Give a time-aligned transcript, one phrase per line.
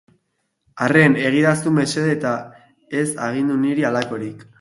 [0.85, 2.31] Arren, egidazu mesede eta
[3.03, 4.43] ez agindu niri halakorik.